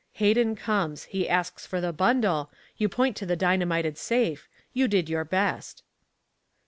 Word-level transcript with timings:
Hayden 0.13 0.55
comes. 0.55 1.03
He 1.03 1.29
asks 1.29 1.67
for 1.67 1.79
the 1.79 1.93
bundle. 1.93 2.49
You 2.75 2.89
point 2.89 3.15
to 3.17 3.25
the 3.27 3.35
dynamited 3.35 3.99
safe. 3.99 4.49
You 4.73 4.87
did 4.87 5.09
your 5.09 5.25
best." 5.25 5.83